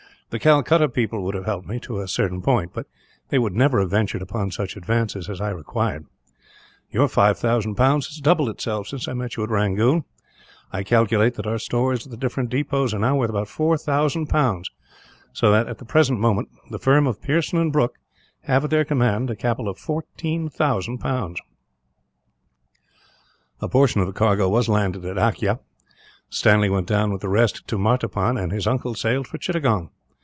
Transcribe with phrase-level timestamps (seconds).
[0.31, 2.87] The Calcutta people would have helped me, to a certain point; but
[3.27, 6.05] they would never have ventured upon such advances as I required.
[6.89, 10.05] Your 5000 pounds has doubled itself since I met you at Rangoon.
[10.71, 14.71] I calculate that our stores at the different depots are worth 4000 pounds
[15.33, 17.99] so that, at the present moment, the firm of Pearson & Brooke
[18.43, 21.41] have at their command a capital of 14,000 pounds."
[23.59, 25.59] A portion of the cargo was landed at Akyah.
[26.29, 29.89] Stanley went down with the rest to Martaban, and his uncle sailed for Chittagong.